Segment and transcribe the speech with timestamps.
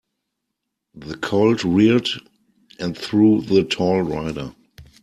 [0.95, 2.09] The colt reared
[2.79, 4.55] and threw the tall rider.